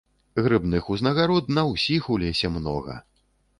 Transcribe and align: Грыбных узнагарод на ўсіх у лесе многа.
Грыбных 0.45 0.87
узнагарод 0.95 1.53
на 1.59 1.67
ўсіх 1.73 2.09
у 2.15 2.19
лесе 2.25 2.53
многа. 2.57 3.01